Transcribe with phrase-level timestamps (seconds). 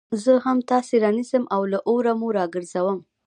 [0.23, 2.97] زه هم تاسي رانيسم او له اوره مو راگرځوم